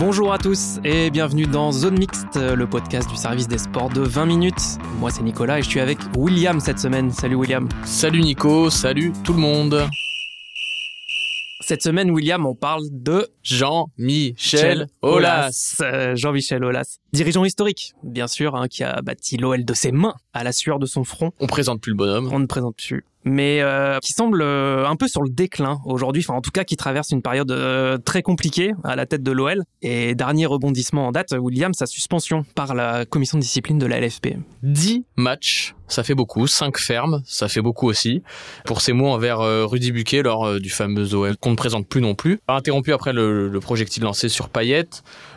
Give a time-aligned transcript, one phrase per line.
[0.00, 4.00] Bonjour à tous et bienvenue dans Zone Mixte, le podcast du service des sports de
[4.00, 4.78] 20 minutes.
[4.98, 7.10] Moi c'est Nicolas et je suis avec William cette semaine.
[7.10, 7.68] Salut William.
[7.84, 9.86] Salut Nico, salut tout le monde.
[11.60, 15.76] Cette semaine, William, on parle de Jean-Michel Aulas.
[15.82, 20.14] Euh, Jean-Michel Aulas, dirigeant historique, bien sûr, hein, qui a bâti l'OL de ses mains
[20.32, 21.30] à la sueur de son front.
[21.40, 22.30] On présente plus le bonhomme.
[22.32, 23.04] On ne présente plus.
[23.24, 26.64] Mais euh, qui semble euh, un peu sur le déclin aujourd'hui, enfin en tout cas
[26.64, 29.62] qui traverse une période euh, très compliquée à la tête de l'OL.
[29.82, 34.00] Et dernier rebondissement en date, William, sa suspension par la commission de discipline de la
[34.00, 34.36] LFP.
[34.62, 36.46] 10 matchs, ça fait beaucoup.
[36.46, 38.22] 5 fermes, ça fait beaucoup aussi.
[38.64, 41.86] Pour ces mots envers euh, Rudy Buquet lors euh, du fameux OL qu'on ne présente
[41.86, 42.40] plus non plus.
[42.48, 44.86] Interrompu après le, le projectile lancé sur Payet.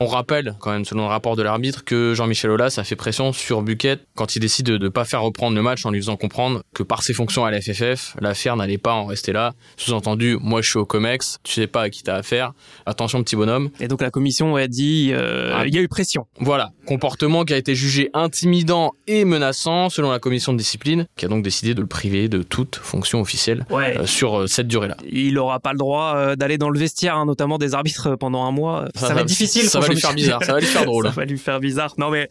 [0.00, 3.32] On rappelle quand même, selon le rapport de l'arbitre, que Jean-Michel Aulas a fait pression
[3.32, 6.16] sur Buquet quand il décide de ne pas faire reprendre le match en lui faisant
[6.16, 9.52] comprendre que par ses fonctions à la FFF, l'affaire n'allait pas en rester là.
[9.76, 12.52] Sous-entendu, moi je suis au COMEX, tu sais pas à qui t'as affaire.
[12.86, 13.70] Attention petit bonhomme.
[13.80, 15.66] Et donc la commission a dit, euh, Ah.
[15.66, 16.26] il y a eu pression.
[16.40, 21.24] Voilà, comportement qui a été jugé intimidant et menaçant selon la commission de discipline, qui
[21.24, 23.98] a donc décidé de le priver de toute fonction officielle Ouais.
[23.98, 24.96] euh, sur euh, cette durée-là.
[25.10, 28.44] Il n'aura pas le droit euh, d'aller dans le vestiaire, hein, notamment des arbitres pendant
[28.44, 28.88] un mois.
[28.94, 29.68] Ça, va être difficile.
[29.68, 31.06] Ça va lui faire bizarre, ça va lui faire drôle.
[31.06, 31.94] Ça va lui faire bizarre.
[31.98, 32.28] Non mais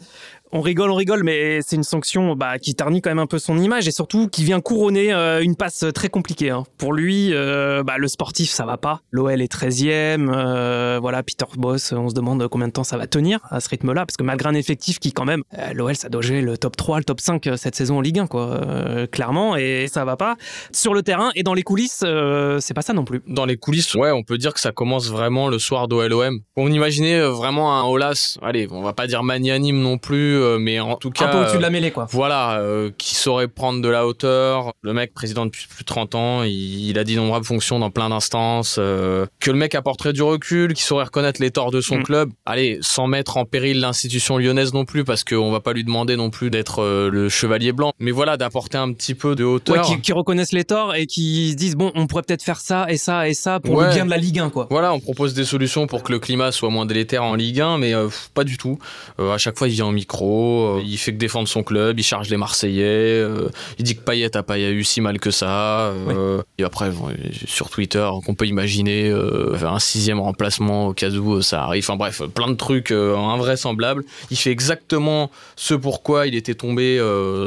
[0.51, 3.39] on rigole, on rigole, mais c'est une sanction bah, qui ternit quand même un peu
[3.39, 6.49] son image et surtout qui vient couronner euh, une passe très compliquée.
[6.51, 6.63] hein.
[6.77, 9.01] Pour lui, euh, bah, le sportif, ça va pas.
[9.11, 10.29] L'OL est 13e.
[10.33, 13.69] euh, voilà, Peter Boss, on se demande combien de temps ça va tenir à ce
[13.69, 16.57] rythme-là, parce que malgré un effectif qui quand même, euh, l'OL, ça doit jouer le
[16.57, 19.87] top 3, le top 5 euh, cette saison en Ligue 1, quoi, euh, clairement, et
[19.91, 20.35] ça va pas.
[20.71, 23.21] Sur le terrain et dans les coulisses, euh, c'est pas ça non plus.
[23.27, 26.39] Dans les coulisses, ouais, on peut dire que ça commence vraiment le soir d'OLOM.
[26.55, 30.57] On imaginait euh, vraiment un Olas, allez, on va pas dire magnanime non plus, euh,
[30.59, 31.25] mais en tout cas...
[31.25, 32.07] un peu au-dessus de la euh, mêlée, quoi.
[32.11, 34.71] Voilà, euh, qui saurait prendre de la hauteur.
[34.81, 38.09] Le mec, président depuis plus de 30 ans, il, il a d'innombrables fonctions dans plein
[38.09, 38.77] d'instances.
[38.79, 42.03] euh, que le mec apporterait du recul, qui saurait reconnaître les torts de son Mm.
[42.03, 42.29] club.
[42.45, 46.15] Allez, sans mettre en péril l'institution lyonnaise non plus, parce qu'on va pas lui demander
[46.15, 47.91] non plus d'être euh, le chevalier blanc.
[47.99, 49.81] Mais voilà, d'apporter un petit peu de Ouais, hauteur.
[49.85, 52.85] qui, qui reconnaissent les torts et qui se disent bon, on pourrait peut-être faire ça
[52.89, 53.93] et ça et ça pour le Ouais.
[53.93, 54.67] bien de la Ligue 1, quoi.
[54.69, 57.77] Voilà, on propose des solutions pour que le climat soit moins délétère en Ligue 1,
[57.77, 58.77] mais euh, pas du tout.
[59.19, 61.99] Euh, à chaque fois, il vient au micro, euh, il fait que défendre son club,
[61.99, 62.83] il charge les Marseillais,
[63.21, 63.49] euh,
[63.79, 65.91] il dit que Payet a pas eu si mal que ça.
[65.91, 67.09] euh, Et après, bon,
[67.45, 71.83] sur Twitter, qu'on peut imaginer un sixième remplacement au cas où ça arrive.
[71.83, 74.03] Enfin bref, plein de trucs invraisemblables.
[74.31, 76.99] Il fait exactement ce pourquoi il était tombé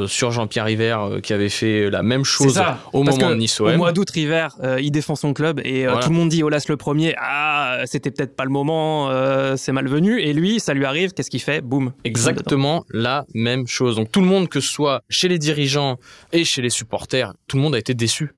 [0.06, 2.78] sur Jean-Pierre River, qui avait fait la même chose ça.
[2.92, 3.76] au Parce moment que de Nice Au OM.
[3.76, 4.48] mois d'août, River,
[4.80, 6.00] il défend son club et Voilà.
[6.02, 7.14] tout le monde dit Olas le premier.
[7.18, 9.10] Ah, c'était peut-être pas le moment,
[9.56, 10.20] c'est malvenu.
[10.20, 11.12] Et lui, ça lui arrive.
[11.12, 11.60] Qu'est-ce qu'il fait?
[11.60, 11.92] Boum.
[12.04, 13.96] Exactement la même chose.
[13.96, 15.98] Donc tout le monde, que ce soit chez les dirigeants
[16.32, 18.32] et chez les supporters, tout le monde a été déçu.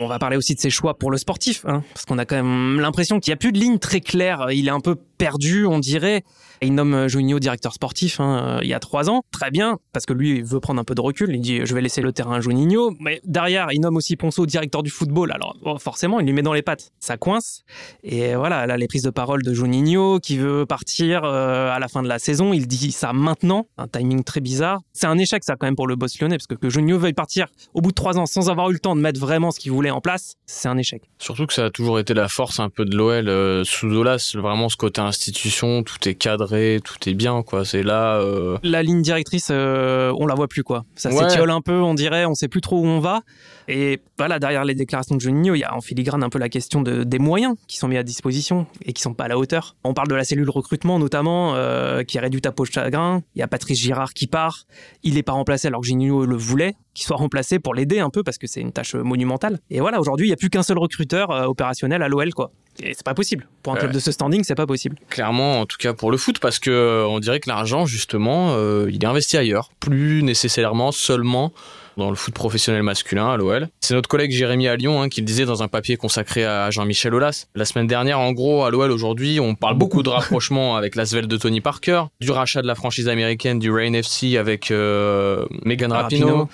[0.00, 2.36] On va parler aussi de ses choix pour le sportif, hein, parce qu'on a quand
[2.36, 4.46] même l'impression qu'il n'y a plus de ligne très claire.
[4.52, 6.22] Il est un peu perdu, on dirait.
[6.60, 9.22] Il nomme Juninho directeur sportif hein, euh, il y a trois ans.
[9.30, 11.34] Très bien, parce que lui il veut prendre un peu de recul.
[11.34, 12.94] Il dit je vais laisser le terrain à Juninho.
[13.00, 15.32] Mais derrière, il nomme aussi Ponceau directeur du football.
[15.32, 16.90] Alors bon, forcément, il lui met dans les pattes.
[17.00, 17.64] Ça coince.
[18.02, 21.88] Et voilà, là, les prises de parole de Juninho qui veut partir euh, à la
[21.88, 22.52] fin de la saison.
[22.52, 23.68] Il dit ça maintenant.
[23.78, 24.80] Un timing très bizarre.
[24.92, 27.12] C'est un échec ça quand même pour le boss lyonnais, parce que que Juninho veuille
[27.12, 29.60] partir au bout de trois ans sans avoir eu le temps de mettre vraiment ce
[29.60, 31.02] qu'il voulait en place, c'est un échec.
[31.18, 34.34] Surtout que ça a toujours été la force un peu de l'OL euh, sous Olas,
[34.34, 37.64] vraiment ce côté institution, tout est cadré, tout est bien quoi.
[37.64, 38.18] C'est là.
[38.20, 40.84] euh, la ligne directrice, euh, on la voit plus quoi.
[40.94, 41.28] Ça Ouais.
[41.28, 43.22] s'étiole un peu, on dirait, on sait plus trop où on va.
[43.70, 46.48] Et voilà, derrière les déclarations de Juninho, il y a en filigrane un peu la
[46.48, 49.36] question de, des moyens qui sont mis à disposition et qui sont pas à la
[49.36, 49.76] hauteur.
[49.84, 53.22] On parle de la cellule recrutement notamment, euh, qui a réduit ta peau de chagrin.
[53.34, 54.64] Il y a Patrice Girard qui part.
[55.02, 58.10] Il n'est pas remplacé alors que Juninho le voulait, qu'il soit remplacé pour l'aider un
[58.10, 59.58] peu parce que c'est une tâche monumentale.
[59.70, 62.50] Et voilà, aujourd'hui, il n'y a plus qu'un seul recruteur euh, opérationnel à l'OL quoi.
[62.82, 63.46] Et c'est pas possible.
[63.62, 63.94] Pour un club Ouais.
[63.94, 64.96] de ce standing, c'est pas possible.
[65.10, 68.50] clairement, en tout cas pour le foot, parce que euh, on dirait que l'argent justement,
[68.52, 71.52] euh, il est investi ailleurs, plus nécessairement seulement
[71.96, 73.68] dans le foot professionnel masculin à l'OL.
[73.80, 76.70] C'est notre collègue Jérémy à Lyon hein, qui le disait dans un papier consacré à
[76.70, 77.46] Jean-Michel Aulas.
[77.56, 81.26] La semaine dernière, en gros, à l'OL aujourd'hui, on parle beaucoup de rapprochement avec l'Asvel
[81.26, 85.90] de Tony Parker, du rachat de la franchise américaine du Rain FC avec euh, Megan
[85.92, 86.26] Rapinoe.
[86.26, 86.48] Rapinoe.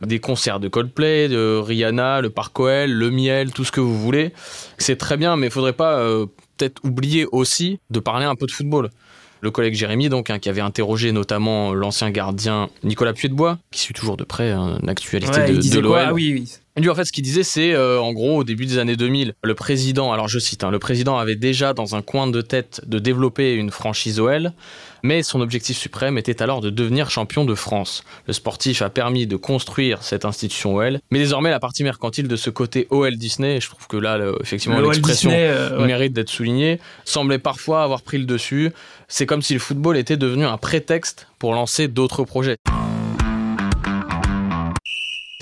[0.00, 4.32] Des concerts de Coldplay, de Rihanna, le Parc le miel, tout ce que vous voulez.
[4.78, 6.26] C'est très bien, mais il faudrait pas euh,
[6.56, 8.90] peut-être oublier aussi de parler un peu de football
[9.44, 13.92] le collègue Jérémy, donc, hein, qui avait interrogé notamment l'ancien gardien Nicolas Puy-de-Bois, qui suit
[13.92, 15.98] toujours de près hein, l'actualité Ouais, il de, de l'OL.
[15.98, 16.52] Ah oui, oui.
[16.76, 18.96] Et Lui, en fait, ce qu'il disait, c'est euh, en gros, au début des années
[18.96, 22.40] 2000, le président, alors je cite, hein, le président avait déjà dans un coin de
[22.40, 24.52] tête de développer une franchise OL,
[25.04, 28.02] mais son objectif suprême était alors de devenir champion de France.
[28.26, 32.34] Le sportif a permis de construire cette institution OL, mais désormais, la partie mercantile de
[32.34, 35.86] ce côté OL Disney, je trouve que là, le- effectivement, l'expression euh, ouais.
[35.86, 38.72] mérite d'être soulignée, semblait parfois avoir pris le dessus.
[39.06, 42.56] C'est comme si le football était devenu un prétexte pour lancer d'autres projets.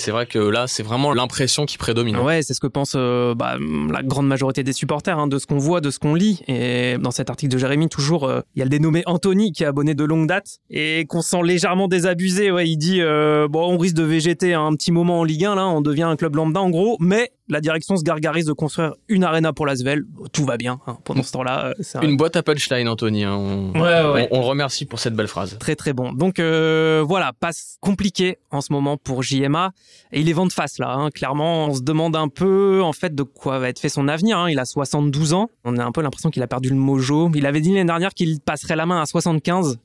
[0.03, 2.17] C'est vrai que là, c'est vraiment l'impression qui prédomine.
[2.17, 3.57] Ouais, c'est ce que pense euh, bah,
[3.89, 6.43] la grande majorité des supporters, hein, de ce qu'on voit, de ce qu'on lit.
[6.49, 9.63] Et dans cet article de Jérémy, toujours, euh, il y a le dénommé Anthony qui
[9.63, 12.51] est abonné de longue date et qu'on sent légèrement désabusé.
[12.51, 15.55] Ouais, il dit euh, bon, on risque de végéter un petit moment en Ligue 1,
[15.55, 18.95] là, on devient un club lambda en gros, mais la direction se gargarise de construire
[19.09, 20.05] une arena pour l'Asvel.
[20.33, 21.67] Tout va bien hein, pendant ce temps-là.
[21.67, 23.25] euh, un- Une boîte à punchline, Anthony.
[23.25, 23.35] hein.
[23.37, 23.81] On, Ouais,
[24.13, 24.29] ouais.
[24.31, 25.57] on- on le remercie pour cette belle phrase.
[25.61, 26.13] Très très bon.
[26.13, 29.73] Donc euh, voilà, passe compliqué en ce moment pour JMA.
[30.13, 31.11] Et il est vent de face là, hein.
[31.11, 31.67] clairement.
[31.67, 34.39] On se demande un peu en fait de quoi va être fait son avenir.
[34.39, 34.51] hein.
[34.51, 35.49] Il a 72 ans.
[35.65, 37.31] On a un peu l'impression qu'il a perdu le mojo.
[37.35, 39.79] Il avait dit l'année dernière qu'il passerait la main à 75.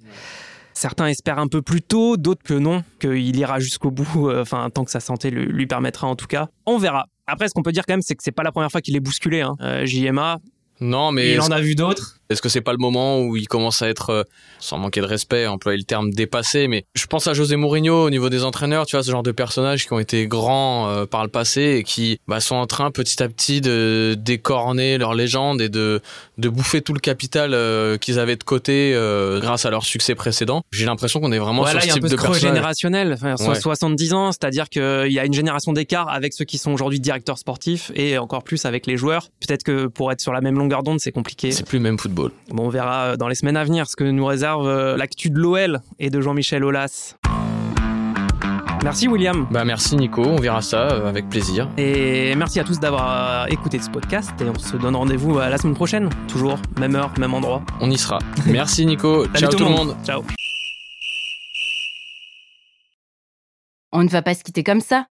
[0.73, 4.69] Certains espèrent un peu plus tôt, d'autres que non, qu'il ira jusqu'au bout, euh, enfin
[4.69, 6.49] tant que sa santé le- lui permettra en tout cas.
[6.67, 7.07] On verra.
[7.27, 8.95] Après, ce qu'on peut dire quand même, c'est que c'est pas la première fois qu'il
[8.95, 9.41] est bousculé.
[9.41, 9.55] Hein.
[9.61, 10.39] Euh, JMA,
[10.79, 12.16] Non, mais il en a vu d'autres.
[12.29, 14.23] Est-ce que c'est pas le moment où il commence à être, euh,
[14.59, 18.09] sans manquer de respect, employer le terme dépassé, mais je pense à José Mourinho au
[18.09, 21.23] niveau des entraîneurs, tu vois, ce genre de personnages qui ont été grands euh, par
[21.23, 25.61] le passé et qui bah, sont en train petit à petit de décorner leur légende
[25.61, 26.01] et de,
[26.37, 30.15] de bouffer tout le capital euh, qu'ils avaient de côté euh, grâce à leur succès
[30.15, 30.61] précédent.
[30.71, 32.21] J'ai l'impression qu'on est vraiment Voilà, sur il y ce a un type peu de
[32.21, 33.59] ce creux générationnel, enfin, Ouais.
[33.59, 37.37] 70 ans, c'est-à-dire qu'il y a une génération d'écart avec ceux qui sont aujourd'hui directeurs
[37.37, 39.29] sportifs et encore plus avec les joueurs.
[39.45, 41.51] Peut-être que pour être sur la même longueur d'onde, c'est compliqué.
[41.51, 42.16] C'est plus le même football.
[42.17, 42.31] Bon,
[42.63, 45.37] on verra euh, dans les semaines à venir ce que nous réserve euh, l'actu de
[45.37, 47.15] l'OL et de Jean-Michel Aulas.
[48.83, 49.47] Merci William.
[49.51, 51.69] Bah merci Nico, on verra ça euh, avec plaisir.
[51.77, 55.57] Et merci à tous d'avoir écouté ce podcast et on se donne rendez-vous à la
[55.59, 56.09] semaine prochaine.
[56.27, 57.61] Toujours, même heure, même endroit.
[57.81, 58.19] On y sera.
[58.47, 59.27] Merci Nico.
[59.35, 59.95] Ciao tout le monde.
[60.03, 60.23] Ciao.
[63.91, 65.05] On ne va pas se quitter comme ça.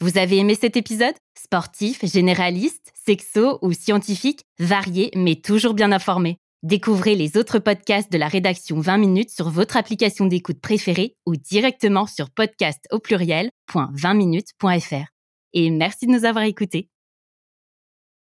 [0.00, 1.14] Vous avez aimé cet épisode?
[1.38, 6.38] Sportif, généraliste, sexo ou scientifique, varié mais toujours bien informé.
[6.62, 11.36] Découvrez les autres podcasts de la rédaction 20 minutes sur votre application d'écoute préférée ou
[11.36, 15.06] directement sur podcast au pluriel.20minutes.fr.
[15.54, 16.90] Et merci de nous avoir écoutés.